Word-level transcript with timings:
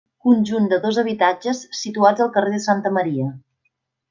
Conjunt 0.27 0.69
de 0.71 0.79
dos 0.85 0.97
habitatges 1.01 1.61
situats 1.83 2.25
al 2.27 2.33
carrer 2.39 2.57
de 2.59 2.63
Santa 2.67 2.95
Maria. 3.01 3.31